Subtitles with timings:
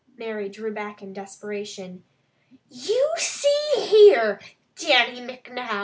[0.17, 2.03] Mary drew back in desperation.
[2.69, 4.39] "You see here,
[4.75, 5.69] Dannie Micnoun!"